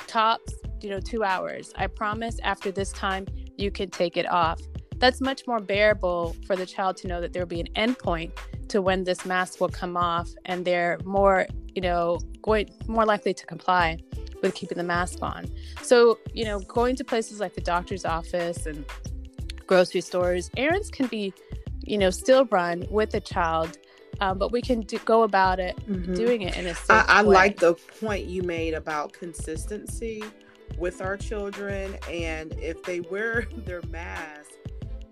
tops 0.07 0.55
you 0.81 0.91
know 0.91 1.01
two 1.01 1.23
hours. 1.23 1.73
I 1.77 1.87
promise 1.87 2.39
after 2.43 2.71
this 2.71 2.93
time 2.93 3.27
you 3.57 3.71
can 3.71 3.91
take 3.91 4.17
it 4.17 4.31
off. 4.31 4.61
That's 4.97 5.21
much 5.21 5.47
more 5.47 5.61
bearable 5.61 6.37
for 6.47 6.57
the 6.57 6.67
child 6.67 6.97
to 6.99 7.09
know 7.09 7.21
that 7.21 7.33
there 7.33 7.43
will 7.43 7.49
be 7.49 7.61
an 7.61 7.69
endpoint 7.75 8.33
to 8.69 8.81
when 8.81 9.05
this 9.05 9.25
mask 9.25 9.61
will 9.61 9.69
come 9.69 9.97
off 9.97 10.29
and 10.45 10.65
they're 10.65 10.99
more 11.05 11.47
you 11.75 11.83
know 11.83 12.19
going 12.43 12.69
more 12.87 13.05
likely 13.05 13.35
to 13.35 13.47
comply 13.47 13.99
with 14.43 14.55
keeping 14.55 14.79
the 14.79 14.85
mask 14.85 15.19
on. 15.23 15.47
So, 15.83 16.19
you 16.33 16.45
know, 16.45 16.61
going 16.61 16.97
to 16.97 17.05
places 17.05 17.41
like 17.41 17.55
the 17.55 17.61
doctor's 17.61 18.05
office 18.05 18.67
and 18.67 18.85
grocery 19.67 20.01
stores, 20.01 20.51
errands 20.57 20.91
can 20.91 21.07
be, 21.07 21.33
you 21.85 21.99
know, 21.99 22.11
still 22.11 22.45
run 22.47 22.87
with 22.91 23.15
a 23.15 23.21
child. 23.21 23.79
Um, 24.21 24.37
but 24.37 24.53
we 24.53 24.61
can 24.61 24.83
do, 24.83 24.99
go 25.07 25.23
about 25.23 25.61
it 25.61 25.77
mm-hmm. 25.89 26.13
doing 26.13 26.43
it 26.43 26.57
in 26.57 26.67
a 26.67 26.75
safe 26.75 26.91
I, 26.91 27.05
I 27.09 27.23
way. 27.23 27.35
like 27.35 27.59
the 27.59 27.75
point 28.01 28.27
you 28.27 28.43
made 28.43 28.75
about 28.75 29.15
consistency 29.15 30.23
with 30.77 31.01
our 31.01 31.17
children 31.17 31.97
and 32.11 32.53
if 32.59 32.83
they 32.83 33.01
wear 33.01 33.47
their 33.65 33.81
mask 33.89 34.51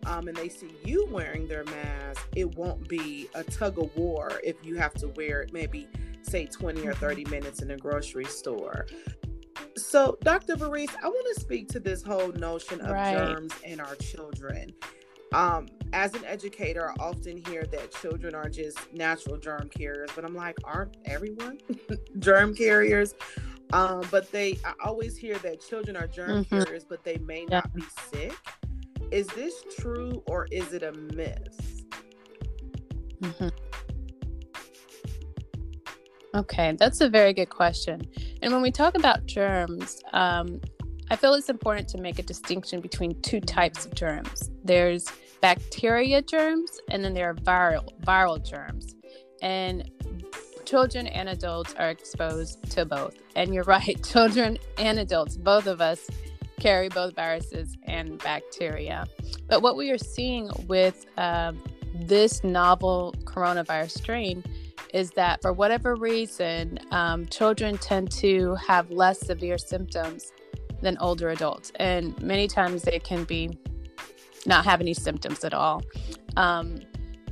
um, 0.08 0.28
and 0.28 0.36
they 0.36 0.48
see 0.48 0.70
you 0.84 1.06
wearing 1.10 1.46
their 1.46 1.64
mask 1.64 2.26
it 2.34 2.56
won't 2.56 2.88
be 2.88 3.28
a 3.34 3.44
tug 3.44 3.78
of 3.78 3.94
war 3.96 4.40
if 4.42 4.56
you 4.64 4.76
have 4.76 4.94
to 4.94 5.08
wear 5.08 5.42
it 5.42 5.52
maybe 5.52 5.88
say 6.28 6.46
20 6.46 6.86
or 6.86 6.94
30 6.94 7.24
minutes 7.26 7.62
in 7.62 7.70
a 7.70 7.76
grocery 7.76 8.24
store. 8.24 8.86
So, 9.76 10.18
Dr. 10.22 10.56
Variste, 10.56 10.96
I 11.02 11.08
want 11.08 11.34
to 11.34 11.40
speak 11.40 11.68
to 11.68 11.80
this 11.80 12.02
whole 12.02 12.32
notion 12.32 12.80
of 12.80 12.90
right. 12.90 13.16
germs 13.16 13.52
in 13.64 13.80
our 13.80 13.94
children. 13.96 14.72
Um, 15.32 15.66
as 15.92 16.14
an 16.14 16.24
educator, 16.24 16.90
I 16.90 16.94
often 17.00 17.42
hear 17.46 17.64
that 17.64 17.92
children 17.92 18.34
are 18.34 18.48
just 18.48 18.92
natural 18.92 19.36
germ 19.36 19.68
carriers, 19.68 20.10
but 20.14 20.24
I'm 20.24 20.34
like, 20.34 20.56
aren't 20.64 20.96
everyone 21.04 21.58
germ 22.18 22.54
carriers? 22.54 23.14
Um, 23.72 24.02
but 24.10 24.30
they, 24.32 24.58
I 24.64 24.72
always 24.84 25.16
hear 25.16 25.38
that 25.38 25.60
children 25.60 25.96
are 25.96 26.06
germ 26.06 26.44
mm-hmm. 26.44 26.62
carriers, 26.62 26.84
but 26.84 27.04
they 27.04 27.18
may 27.18 27.42
yeah. 27.42 27.60
not 27.60 27.74
be 27.74 27.82
sick. 28.10 28.34
Is 29.10 29.26
this 29.28 29.64
true 29.78 30.22
or 30.26 30.46
is 30.50 30.72
it 30.72 30.82
a 30.82 30.92
myth? 30.92 31.84
Mm-hmm. 33.20 33.48
Okay, 36.34 36.76
that's 36.78 37.00
a 37.00 37.08
very 37.08 37.32
good 37.32 37.48
question. 37.48 38.02
And 38.42 38.52
when 38.52 38.60
we 38.60 38.70
talk 38.70 38.96
about 38.96 39.24
germs, 39.26 40.02
um, 40.12 40.60
I 41.10 41.16
feel 41.16 41.32
it's 41.34 41.48
important 41.48 41.88
to 41.88 41.98
make 41.98 42.18
a 42.18 42.22
distinction 42.22 42.80
between 42.80 43.20
two 43.22 43.40
types 43.40 43.86
of 43.86 43.94
germs. 43.94 44.50
There's 44.62 45.06
bacteria 45.40 46.20
germs, 46.20 46.78
and 46.90 47.02
then 47.02 47.14
there 47.14 47.30
are 47.30 47.34
viral 47.34 47.88
viral 48.02 48.44
germs. 48.44 48.94
And 49.40 49.90
children 50.66 51.06
and 51.06 51.30
adults 51.30 51.74
are 51.78 51.88
exposed 51.88 52.70
to 52.72 52.84
both. 52.84 53.16
And 53.34 53.54
you're 53.54 53.64
right, 53.78 54.02
children 54.04 54.58
and 54.76 54.98
adults, 54.98 55.38
both 55.38 55.66
of 55.66 55.80
us 55.80 56.06
carry 56.58 56.88
both 56.88 57.14
viruses 57.14 57.76
and 57.84 58.18
bacteria. 58.18 59.06
But 59.48 59.62
what 59.62 59.76
we 59.76 59.90
are 59.90 59.98
seeing 59.98 60.50
with 60.66 61.06
uh, 61.16 61.52
this 61.94 62.44
novel 62.44 63.14
coronavirus 63.24 63.90
strain 63.90 64.44
is 64.94 65.10
that 65.12 65.42
for 65.42 65.52
whatever 65.52 65.94
reason, 65.94 66.78
um, 66.90 67.26
children 67.26 67.76
tend 67.78 68.10
to 68.10 68.54
have 68.56 68.90
less 68.90 69.20
severe 69.20 69.58
symptoms 69.58 70.32
than 70.80 70.96
older 70.98 71.30
adults. 71.30 71.72
And 71.76 72.20
many 72.22 72.48
times 72.48 72.82
they 72.82 72.98
can 72.98 73.24
be 73.24 73.50
not 74.46 74.64
have 74.64 74.80
any 74.80 74.94
symptoms 74.94 75.44
at 75.44 75.52
all. 75.52 75.82
Um, 76.36 76.78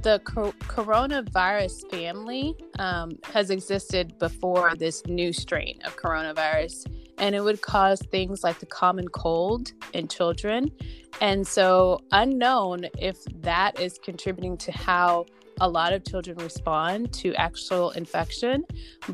the 0.03 0.21
co- 0.25 0.53
coronavirus 0.61 1.91
family 1.91 2.55
um, 2.79 3.19
has 3.25 3.51
existed 3.51 4.19
before 4.19 4.75
this 4.77 5.05
new 5.07 5.33
strain 5.33 5.81
of 5.85 5.97
coronavirus, 5.97 6.87
and 7.19 7.35
it 7.35 7.43
would 7.43 7.63
cause 7.63 8.01
things 8.11 8.45
like 8.45 8.59
the 8.59 8.67
common 8.67 9.09
cold 9.09 9.73
in 9.93 10.09
children. 10.09 10.71
And 11.21 11.47
so, 11.47 12.01
unknown 12.13 12.87
if 12.99 13.25
that 13.43 13.81
is 13.81 13.99
contributing 13.99 14.57
to 14.59 14.73
how 14.73 15.27
a 15.61 15.69
lot 15.69 15.93
of 15.93 16.05
children 16.05 16.37
respond 16.39 17.13
to 17.15 17.35
actual 17.35 17.91
infection, 17.93 18.65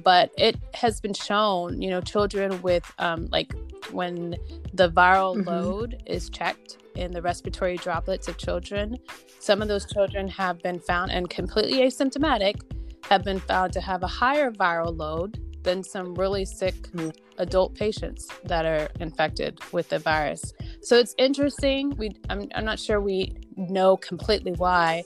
but 0.03 0.33
it 0.37 0.57
has 0.75 1.01
been 1.01 1.15
shown, 1.15 1.81
you 1.81 1.91
know, 1.91 2.01
children 2.01 2.61
with 2.63 2.91
um, 2.99 3.29
like 3.31 3.53
when 3.93 4.37
the 4.73 4.91
viral 4.91 5.37
mm-hmm. 5.37 5.49
load 5.49 6.03
is 6.07 6.29
checked 6.31 6.79
in 6.97 7.13
the 7.13 7.23
respiratory 7.23 7.77
droplets 7.77 8.29
of 8.29 8.37
children, 8.39 8.99
some 9.39 9.63
of 9.63 9.69
those 9.69 9.91
children 9.93 10.29
have 10.29 10.61
been 10.63 10.81
found 10.81 11.13
and 11.13 11.31
completely 11.31 11.81
asymptomatic 11.81 12.61
have 13.09 13.25
been 13.25 13.41
found 13.41 13.73
to 13.73 13.81
have 13.81 14.03
a 14.03 14.07
higher 14.07 14.51
viral 14.51 14.97
load 14.97 15.41
than 15.63 15.83
some 15.83 16.15
really 16.15 16.45
sick 16.45 16.75
adult 17.39 17.75
patients 17.75 18.29
that 18.45 18.65
are 18.65 18.89
infected 19.01 19.59
with 19.73 19.89
the 19.89 19.99
virus. 19.99 20.53
So 20.83 20.97
it's 20.97 21.15
interesting. 21.19 21.97
We 21.97 22.17
I'm, 22.29 22.49
I'm 22.55 22.65
not 22.65 22.79
sure 22.79 23.01
we 23.01 23.37
know 23.57 23.97
completely 23.97 24.53
why, 24.53 25.05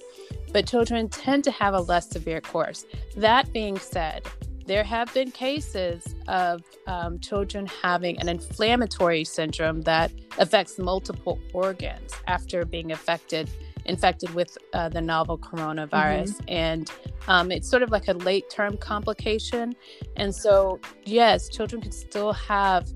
but 0.52 0.66
children 0.66 1.08
tend 1.08 1.44
to 1.44 1.50
have 1.50 1.75
a 1.75 1.80
less 1.80 2.10
severe 2.10 2.40
course. 2.40 2.84
That 3.16 3.52
being 3.52 3.78
said, 3.78 4.22
there 4.66 4.82
have 4.82 5.12
been 5.14 5.30
cases 5.30 6.14
of 6.26 6.62
um, 6.88 7.20
children 7.20 7.66
having 7.82 8.18
an 8.20 8.28
inflammatory 8.28 9.25
syndrome 9.25 9.82
that 9.82 10.10
affects 10.38 10.78
multiple 10.78 11.38
organs 11.52 12.12
after 12.26 12.64
being 12.64 12.90
affected 12.90 13.48
infected 13.88 14.33
with 14.35 14.57
uh, 14.73 14.88
the 14.88 15.00
novel 15.00 15.38
coronavirus 15.38 16.37
mm-hmm. 16.37 16.49
and 16.49 16.93
um, 17.28 17.50
it's 17.50 17.69
sort 17.69 17.83
of 17.83 17.90
like 17.90 18.09
a 18.09 18.12
late 18.12 18.49
term 18.50 18.76
complication 18.76 19.75
and 20.16 20.35
so 20.35 20.78
yes 21.05 21.49
children 21.49 21.81
can 21.81 21.93
still 21.93 22.33
have 22.33 22.88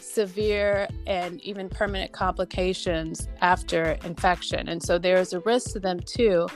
severe 0.00 0.88
and 1.06 1.40
even 1.42 1.68
permanent 1.68 2.12
complications 2.12 3.28
after 3.40 3.98
infection 4.04 4.68
and 4.68 4.82
so 4.82 4.98
there's 4.98 5.32
a 5.32 5.40
risk 5.40 5.72
to 5.72 5.80
them 5.80 6.00
too 6.00 6.46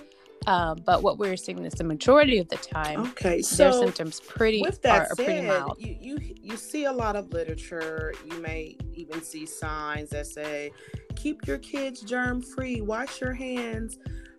um, 0.47 0.83
but 0.85 1.02
what 1.02 1.19
we're 1.19 1.37
seeing 1.37 1.64
is 1.64 1.75
the 1.75 1.85
majority 1.85 2.38
of 2.38 2.49
the 2.49 2.57
time, 2.57 3.00
okay, 3.00 3.40
so 3.40 3.71
their 3.71 3.73
symptoms 3.73 4.21
pretty 4.21 4.61
with 4.61 4.83
that 4.83 5.02
are, 5.02 5.14
said, 5.16 5.25
pretty 5.25 5.47
mild. 5.47 5.76
You, 5.78 5.97
you 6.00 6.35
you 6.43 6.57
see 6.57 6.85
a 6.85 6.93
lot 6.93 7.16
of 7.16 7.33
literature. 7.33 8.12
You 8.26 8.38
may 8.40 8.76
even 8.93 9.23
see 9.23 9.47
signs 9.47 10.11
that 10.11 10.26
say, 10.26 10.71
"Keep 11.16 11.47
your 11.47 11.59
kids 11.59 12.00
germ 12.00 12.42
free. 12.42 12.80
Wash 12.80 13.21
your 13.21 13.33
hands, 13.33 13.99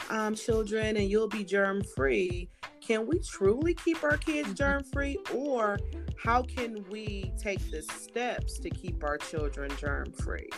um, 0.09 0.35
children, 0.35 0.97
and 0.97 1.09
you'll 1.09 1.29
be 1.29 1.43
germ 1.43 1.83
free." 1.95 2.49
Can 2.85 3.07
we 3.07 3.19
truly 3.19 3.73
keep 3.73 4.03
our 4.03 4.17
kids 4.17 4.53
germ 4.53 4.83
free, 4.93 5.17
or 5.33 5.79
how 6.23 6.43
can 6.43 6.85
we 6.91 7.33
take 7.35 7.71
the 7.71 7.81
steps 7.81 8.59
to 8.59 8.69
keep 8.69 9.03
our 9.03 9.17
children 9.17 9.71
germ 9.79 10.11
free? 10.11 10.49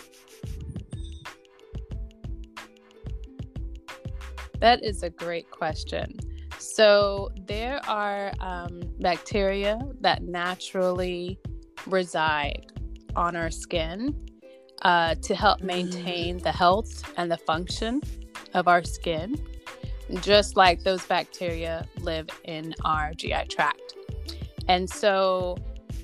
That 4.60 4.84
is 4.84 5.04
a 5.04 5.10
great 5.10 5.50
question. 5.52 6.18
So, 6.58 7.30
there 7.46 7.80
are 7.88 8.34
um, 8.42 8.82
bacteria 9.00 9.80
that 10.02 10.24
naturally 10.24 11.40
reside 11.86 12.66
on 13.16 13.36
our 13.36 13.52
skin 13.52 14.27
uh, 14.82 15.16
to 15.16 15.36
help 15.36 15.62
maintain 15.62 16.38
the 16.40 16.52
health 16.52 17.04
and 17.18 17.32
the 17.32 17.38
function 17.38 18.02
of 18.54 18.68
our 18.68 18.84
skin, 18.84 19.36
just 20.22 20.56
like 20.56 20.84
those 20.84 21.04
bacteria 21.06 21.88
live 22.00 22.30
in 22.46 22.74
our 22.86 23.14
GI 23.14 23.46
tract. 23.50 23.96
And 24.68 24.90
so, 24.90 25.58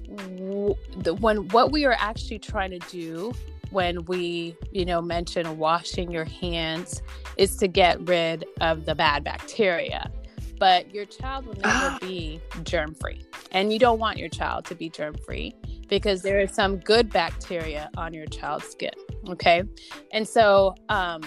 w- 0.08 0.76
the, 0.98 1.14
when 1.16 1.48
what 1.50 1.72
we 1.72 1.86
are 1.86 1.96
actually 2.00 2.40
trying 2.40 2.72
to 2.72 2.80
do 2.90 3.34
when 3.72 4.06
we, 4.06 4.56
you 4.72 4.86
know, 4.86 5.02
mention 5.02 5.58
washing 5.58 6.12
your 6.12 6.26
hands 6.26 7.02
is 7.38 7.58
to 7.58 7.68
get 7.68 8.00
rid 8.08 8.46
of 8.62 8.86
the 8.86 8.94
bad 8.94 9.24
bacteria. 9.24 10.12
But 10.64 10.96
your 10.96 11.04
child 11.04 11.46
will 11.46 11.58
never 11.62 11.98
be 12.00 12.40
germ 12.64 12.96
free. 12.96 13.26
And 13.52 13.74
you 13.74 13.80
don't 13.80 14.00
want 14.00 14.18
your 14.18 14.30
child 14.30 14.64
to 14.68 14.76
be 14.76 14.90
germ 14.90 15.14
free 15.26 15.54
because 15.90 16.22
there 16.22 16.40
is 16.40 16.52
some 16.54 16.78
good 16.78 17.10
bacteria 17.10 17.90
on 17.98 18.14
your 18.14 18.28
child's 18.28 18.70
skin. 18.70 18.94
Okay. 19.28 19.64
And 20.14 20.26
so, 20.26 20.74
um, 20.88 21.22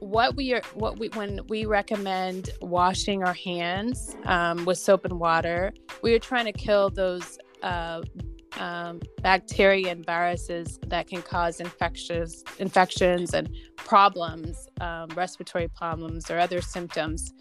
what 0.00 0.36
we 0.36 0.54
are 0.54 0.62
what 0.72 0.98
we 0.98 1.08
when 1.10 1.40
we 1.48 1.66
recommend 1.66 2.48
washing 2.62 3.22
our 3.22 3.34
hands 3.34 4.16
um, 4.24 4.64
with 4.64 4.78
soap 4.78 5.04
and 5.04 5.20
water 5.20 5.72
we 6.02 6.12
are 6.12 6.18
trying 6.18 6.46
to 6.46 6.52
kill 6.52 6.90
those 6.90 7.38
uh, 7.62 8.02
um, 8.58 9.00
bacteria 9.22 9.90
and 9.90 10.04
viruses 10.04 10.78
that 10.86 11.08
can 11.08 11.22
cause 11.22 11.60
infectious 11.60 12.42
infections 12.58 13.34
and 13.34 13.54
problems, 13.76 14.68
um, 14.80 15.08
respiratory 15.14 15.68
problems, 15.68 16.30
or 16.30 16.38
other 16.38 16.60
symptoms 16.60 17.32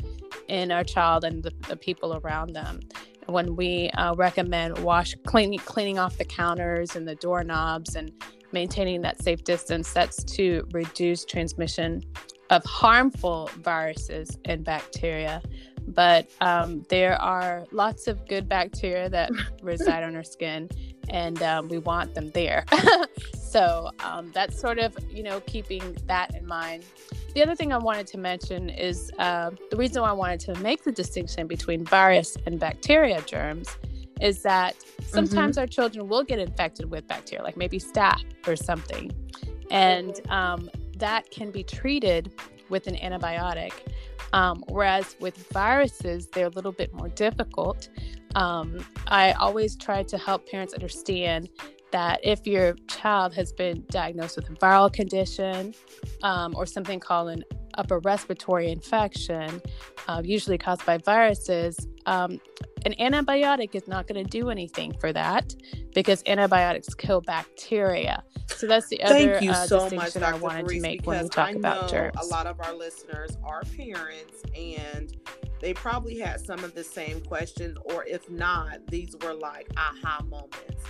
in 0.47 0.71
our 0.71 0.84
child 0.84 1.24
and 1.24 1.43
the, 1.43 1.52
the 1.67 1.76
people 1.76 2.19
around 2.24 2.54
them. 2.54 2.80
When 3.28 3.56
we 3.56 3.89
uh, 3.91 4.15
recommend 4.15 4.80
wash 4.80 5.15
cleaning 5.26 5.60
cleaning 5.60 6.00
off 6.00 6.17
the 6.17 6.26
counters 6.26 6.95
and 6.95 7.08
the 7.08 7.15
doorknobs 7.15 7.95
and 7.95 8.12
maintaining 8.52 9.02
that 9.02 9.21
safe 9.21 9.43
distance, 9.43 9.93
that's 9.93 10.24
to 10.24 10.67
reduce 10.74 11.24
transmission 11.26 12.04
of 12.50 12.63
harmful 12.65 13.50
viruses 13.60 14.38
and 14.45 14.63
bacteria 14.65 15.41
but 15.93 16.30
um, 16.41 16.86
there 16.89 17.21
are 17.21 17.65
lots 17.71 18.08
of 18.08 18.27
good 18.27 18.47
bacteria 18.47 19.10
that 19.10 19.32
reside 19.62 20.04
on 20.04 20.15
our 20.15 20.23
skin 20.23 20.69
and 21.10 21.41
um, 21.43 21.67
we 21.67 21.77
want 21.77 22.13
them 22.13 22.32
there. 22.32 22.65
So 23.51 23.91
um, 23.99 24.32
that's 24.34 24.58
sort 24.58 24.80
of 24.80 24.95
you 25.12 25.23
know 25.23 25.41
keeping 25.41 25.97
that 26.08 26.34
in 26.36 26.47
mind. 26.47 26.86
The 27.36 27.43
other 27.43 27.54
thing 27.54 27.73
i 27.73 27.77
wanted 27.77 28.08
to 28.08 28.17
mention 28.17 28.69
is 28.69 29.12
uh, 29.19 29.51
the 29.69 29.75
reason 29.75 30.01
why 30.01 30.10
i 30.10 30.13
wanted 30.13 30.39
to 30.41 30.56
make 30.62 30.86
the 30.86 30.91
distinction 30.91 31.47
between 31.47 31.84
virus 31.84 32.38
and 32.45 32.58
bacteria 32.58 33.21
germs 33.21 33.67
is 34.21 34.41
that 34.43 34.75
sometimes 35.06 35.56
mm-hmm. 35.56 35.62
our 35.62 35.67
children 35.67 36.08
will 36.08 36.23
get 36.23 36.39
infected 36.39 36.89
with 36.89 37.06
bacteria 37.08 37.43
like 37.43 37.58
maybe 37.58 37.77
staph 37.77 38.23
or 38.47 38.56
something. 38.56 39.12
And 39.69 40.19
um, 40.30 40.69
that 40.97 41.30
can 41.32 41.51
be 41.51 41.63
treated 41.63 42.32
with 42.69 42.88
an 42.88 42.95
antibiotic 42.95 43.73
um, 44.33 44.63
whereas 44.67 45.15
with 45.19 45.37
viruses, 45.51 46.27
they're 46.27 46.47
a 46.47 46.51
little 46.51 46.71
bit 46.71 46.93
more 46.93 47.09
difficult. 47.09 47.89
Um, 48.35 48.85
I 49.07 49.33
always 49.33 49.75
try 49.75 50.03
to 50.03 50.17
help 50.17 50.49
parents 50.49 50.73
understand 50.73 51.49
that 51.91 52.19
if 52.23 52.47
your 52.47 52.73
child 52.87 53.33
has 53.33 53.51
been 53.51 53.83
diagnosed 53.89 54.37
with 54.37 54.49
a 54.49 54.53
viral 54.53 54.91
condition 54.91 55.73
um, 56.23 56.53
or 56.55 56.65
something 56.65 56.99
called 56.99 57.29
an 57.29 57.43
upper 57.75 57.99
respiratory 57.99 58.71
infection, 58.71 59.61
uh, 60.07 60.21
usually 60.23 60.57
caused 60.57 60.85
by 60.85 60.97
viruses, 60.97 61.87
um, 62.05 62.39
an 62.85 62.93
antibiotic 62.99 63.75
is 63.75 63.87
not 63.87 64.07
going 64.07 64.23
to 64.23 64.29
do 64.29 64.49
anything 64.49 64.93
for 64.99 65.13
that 65.13 65.55
because 65.93 66.23
antibiotics 66.25 66.93
kill 66.93 67.21
bacteria. 67.21 68.23
So 68.47 68.67
that's 68.67 68.87
the 68.87 69.01
other 69.03 69.13
Thank 69.13 69.43
you 69.43 69.51
uh, 69.51 69.65
so 69.65 69.89
distinction 69.89 70.21
much, 70.21 70.33
I 70.33 70.37
wanted 70.37 70.67
to 70.67 70.81
make 70.81 71.05
when 71.05 71.23
we 71.23 71.29
talk 71.29 71.53
about 71.53 71.89
germs. 71.89 72.15
A 72.21 72.25
lot 72.25 72.47
of 72.47 72.59
our 72.61 72.73
listeners 72.73 73.37
are 73.43 73.63
parents 73.75 74.43
and 74.55 75.15
they 75.61 75.73
probably 75.73 76.17
had 76.17 76.43
some 76.43 76.63
of 76.63 76.73
the 76.73 76.83
same 76.83 77.21
questions, 77.21 77.77
or 77.85 78.03
if 78.05 78.29
not, 78.29 78.85
these 78.87 79.15
were 79.23 79.33
like 79.33 79.69
aha 79.77 80.23
moments. 80.23 80.83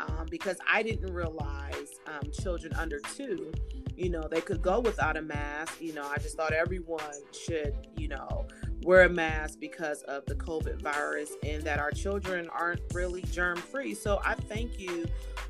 Um, 0.00 0.26
because 0.30 0.58
I 0.70 0.82
didn't 0.84 1.12
realize 1.12 1.98
um, 2.06 2.30
children 2.30 2.72
under 2.74 3.00
two, 3.00 3.52
you 3.96 4.10
know, 4.10 4.22
they 4.30 4.40
could 4.40 4.62
go 4.62 4.78
without 4.78 5.16
a 5.16 5.22
mask. 5.22 5.80
You 5.80 5.92
know, 5.92 6.04
I 6.04 6.18
just 6.18 6.36
thought 6.36 6.52
everyone 6.52 7.00
should, 7.32 7.74
you 7.96 8.06
know, 8.08 8.46
wear 8.82 9.02
a 9.02 9.08
mask 9.08 9.58
because 9.60 10.02
of 10.02 10.24
the 10.26 10.34
COVID 10.34 10.80
virus 10.80 11.32
and 11.42 11.62
that 11.64 11.78
our 11.78 11.90
children 11.90 12.48
aren't 12.50 12.80
really 12.92 13.22
germ 13.22 13.56
free. 13.56 13.94
So 13.94 14.20
I 14.24 14.34
thank 14.34 14.78
you 14.78 15.06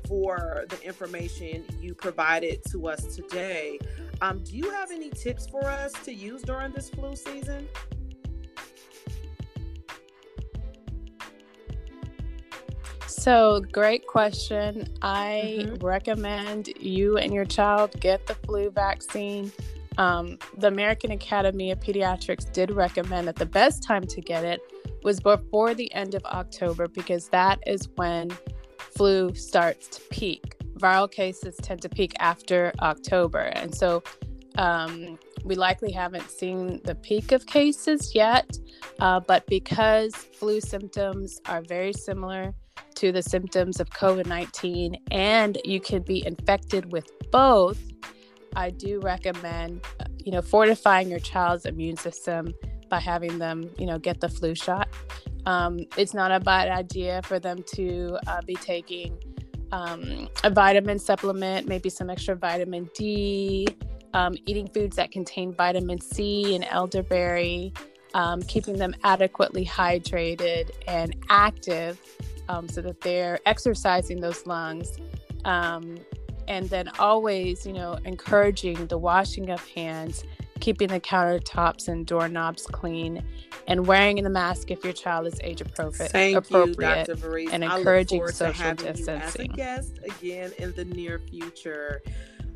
for 0.07 0.65
the 0.69 0.81
information 0.83 1.63
you 1.79 1.93
provided 1.93 2.63
to 2.71 2.87
us 2.87 3.15
today. 3.15 3.79
Um, 4.21 4.43
do 4.43 4.57
you 4.57 4.71
have 4.71 4.91
any 4.91 5.09
tips 5.09 5.47
for 5.47 5.65
us 5.65 5.93
to 6.03 6.13
use 6.13 6.41
during 6.41 6.71
this 6.71 6.89
flu 6.89 7.15
season? 7.15 7.67
So, 13.07 13.61
great 13.71 14.07
question. 14.07 14.87
I 15.01 15.59
mm-hmm. 15.59 15.85
recommend 15.85 16.69
you 16.79 17.17
and 17.17 17.33
your 17.33 17.43
child 17.43 17.99
get 17.99 18.25
the 18.27 18.35
flu 18.35 18.69
vaccine. 18.69 19.51
Um, 19.99 20.39
the 20.57 20.67
American 20.67 21.11
Academy 21.11 21.71
of 21.71 21.79
Pediatrics 21.81 22.51
did 22.53 22.71
recommend 22.71 23.27
that 23.27 23.35
the 23.35 23.45
best 23.45 23.83
time 23.83 24.07
to 24.07 24.21
get 24.21 24.45
it 24.45 24.61
was 25.03 25.19
before 25.19 25.73
the 25.73 25.93
end 25.93 26.15
of 26.15 26.23
October 26.23 26.87
because 26.87 27.27
that 27.29 27.59
is 27.67 27.89
when 27.95 28.29
flu 28.79 29.35
starts 29.35 29.89
to 29.89 30.01
peak. 30.09 30.55
Viral 30.77 31.11
cases 31.11 31.57
tend 31.61 31.81
to 31.81 31.89
peak 31.89 32.13
after 32.19 32.71
October. 32.81 33.39
And 33.39 33.75
so 33.75 34.01
um, 34.57 35.19
we 35.43 35.55
likely 35.55 35.91
haven't 35.91 36.31
seen 36.31 36.79
the 36.85 36.95
peak 36.95 37.33
of 37.33 37.45
cases 37.45 38.15
yet, 38.15 38.57
uh, 38.99 39.19
but 39.19 39.45
because 39.47 40.15
flu 40.15 40.61
symptoms 40.61 41.41
are 41.45 41.61
very 41.61 41.91
similar 41.91 42.53
to 42.95 43.11
the 43.11 43.21
symptoms 43.21 43.81
of 43.81 43.89
COVID 43.89 44.27
19 44.27 44.95
and 45.11 45.57
you 45.65 45.81
can 45.81 46.01
be 46.03 46.25
infected 46.25 46.93
with 46.93 47.11
both 47.31 47.79
I 48.55 48.69
do 48.71 48.99
recommend, 48.99 49.81
uh, 49.99 50.05
you 50.17 50.31
know, 50.31 50.41
fortifying 50.41 51.09
your 51.09 51.19
child's 51.19 51.65
immune 51.65 51.97
system 51.97 52.53
by 52.89 52.99
having 52.99 53.37
them, 53.37 53.69
you 53.77 53.85
know, 53.85 53.97
get 53.97 54.19
the 54.19 54.29
flu 54.29 54.55
shot. 54.55 54.87
Um, 55.45 55.85
it's 55.97 56.13
not 56.13 56.31
a 56.31 56.39
bad 56.39 56.69
idea 56.69 57.21
for 57.23 57.39
them 57.39 57.63
to 57.75 58.17
uh, 58.27 58.41
be 58.45 58.55
taking 58.55 59.17
um, 59.71 60.27
a 60.43 60.49
vitamin 60.49 60.99
supplement, 60.99 61.67
maybe 61.67 61.89
some 61.89 62.09
extra 62.09 62.35
vitamin 62.35 62.89
D, 62.93 63.67
um, 64.13 64.35
eating 64.45 64.67
foods 64.67 64.95
that 64.95 65.11
contain 65.11 65.53
vitamin 65.53 66.01
C 66.01 66.55
and 66.55 66.65
elderberry, 66.65 67.73
um, 68.13 68.41
keeping 68.41 68.77
them 68.77 68.95
adequately 69.03 69.65
hydrated 69.65 70.71
and 70.87 71.15
active 71.29 71.99
um, 72.49 72.67
so 72.67 72.81
that 72.81 73.01
they're 73.01 73.39
exercising 73.45 74.19
those 74.19 74.45
lungs. 74.45 74.97
And 76.49 76.69
then 76.69 76.89
always, 76.99 77.65
you 77.65 77.73
know, 77.73 77.97
encouraging 78.03 78.87
the 78.87 78.97
washing 78.97 79.49
of 79.49 79.65
hands, 79.69 80.23
keeping 80.59 80.89
the 80.89 80.99
countertops 80.99 81.87
and 81.87 82.05
doorknobs 82.05 82.63
clean, 82.63 83.23
and 83.67 83.85
wearing 83.85 84.21
the 84.23 84.29
mask 84.29 84.71
if 84.71 84.83
your 84.83 84.93
child 84.93 85.27
is 85.27 85.39
age 85.41 85.61
appropriate, 85.61 86.11
Thank 86.11 86.35
appropriate 86.35 87.07
you, 87.07 87.15
Dr. 87.15 87.15
Variste. 87.15 87.53
and 87.53 87.63
encouraging 87.63 88.27
social 88.27 88.51
to 88.51 88.57
having 88.57 88.93
distancing. 88.93 89.53
You 89.55 89.63
as 89.63 89.81
a 89.81 89.93
guest 89.93 89.99
again 90.03 90.51
in 90.57 90.73
the 90.73 90.85
near 90.85 91.19
future. 91.19 92.01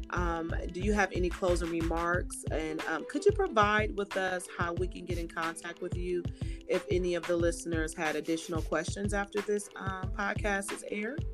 Um, 0.09 0.53
do 0.71 0.79
you 0.79 0.93
have 0.93 1.11
any 1.11 1.29
closing 1.29 1.71
remarks? 1.71 2.43
And 2.51 2.81
um, 2.85 3.05
could 3.09 3.25
you 3.25 3.31
provide 3.31 3.97
with 3.97 4.15
us 4.15 4.47
how 4.57 4.73
we 4.73 4.87
can 4.87 5.05
get 5.05 5.17
in 5.17 5.27
contact 5.27 5.81
with 5.81 5.95
you 5.97 6.23
if 6.67 6.85
any 6.91 7.15
of 7.15 7.25
the 7.25 7.35
listeners 7.35 7.95
had 7.95 8.15
additional 8.15 8.61
questions 8.61 9.13
after 9.13 9.41
this 9.41 9.69
um, 9.75 10.11
podcast 10.17 10.71
is 10.71 10.83
aired? 10.91 11.25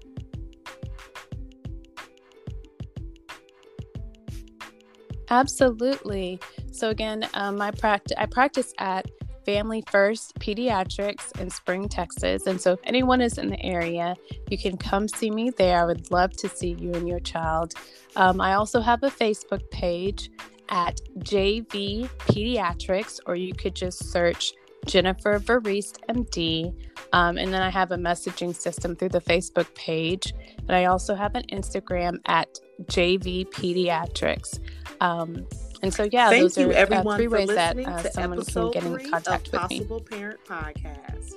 Absolutely. 5.29 6.39
So 6.71 6.89
again, 6.89 7.27
um, 7.33 7.57
my 7.57 7.71
practice 7.71 8.15
I 8.17 8.25
practice 8.25 8.73
at 8.79 9.09
Family 9.45 9.83
First 9.89 10.35
Pediatrics 10.39 11.39
in 11.39 11.49
Spring, 11.49 11.89
Texas. 11.89 12.45
And 12.45 12.59
so 12.59 12.73
if 12.73 12.79
anyone 12.83 13.21
is 13.21 13.37
in 13.37 13.47
the 13.49 13.61
area, 13.63 14.15
you 14.49 14.57
can 14.57 14.77
come 14.77 15.07
see 15.07 15.31
me 15.31 15.49
there. 15.51 15.81
I 15.81 15.85
would 15.85 16.11
love 16.11 16.31
to 16.33 16.49
see 16.49 16.75
you 16.79 16.93
and 16.93 17.07
your 17.07 17.19
child. 17.19 17.73
Um, 18.15 18.41
I 18.41 18.53
also 18.53 18.79
have 18.79 19.03
a 19.03 19.09
Facebook 19.09 19.69
page 19.71 20.29
at 20.69 20.99
JV 21.19 22.07
Pediatrics, 22.19 23.19
or 23.25 23.35
you 23.35 23.53
could 23.53 23.75
just 23.75 24.11
search 24.11 24.53
Jennifer 24.85 25.39
Variste 25.39 25.97
MD. 26.09 26.73
Um, 27.11 27.37
and 27.37 27.51
then 27.51 27.61
I 27.61 27.69
have 27.69 27.91
a 27.91 27.97
messaging 27.97 28.55
system 28.55 28.95
through 28.95 29.09
the 29.09 29.21
Facebook 29.21 29.73
page. 29.73 30.33
And 30.59 30.71
I 30.71 30.85
also 30.85 31.15
have 31.15 31.35
an 31.35 31.43
Instagram 31.51 32.19
at 32.27 32.59
JV 32.83 33.47
Pediatrics. 33.49 34.59
Um, 35.01 35.47
and 35.81 35.93
so, 35.93 36.03
yeah, 36.03 36.29
Thank 36.29 36.43
those 36.43 36.57
you, 36.57 36.71
are 36.71 36.73
everyone, 36.73 37.07
uh, 37.07 37.17
three 37.17 37.27
ways 37.27 37.47
that 37.49 37.77
uh, 37.77 38.09
someone 38.11 38.43
can 38.43 38.71
get 38.71 38.83
in 38.83 39.09
contact 39.09 39.47
of 39.47 39.53
with 39.53 39.69
me. 39.69 39.79
Possible 39.79 40.01
Parent 40.01 40.39
Podcast. 40.45 41.35